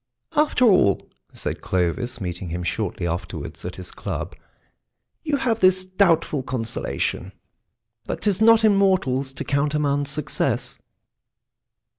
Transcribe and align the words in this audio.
"After 0.35 0.65
all," 0.65 1.07
said 1.31 1.61
Clovis, 1.61 2.19
meeting 2.19 2.49
him 2.49 2.63
shortly 2.63 3.05
afterwards 3.05 3.63
at 3.65 3.75
his 3.75 3.91
club, 3.91 4.35
"you 5.21 5.35
have 5.37 5.59
this 5.59 5.85
doubtful 5.85 6.41
consolation, 6.41 7.33
that 8.07 8.21
'tis 8.21 8.41
not 8.41 8.63
in 8.65 8.75
mortals 8.75 9.31
to 9.33 9.43
countermand 9.43 10.07
success." 10.07 10.81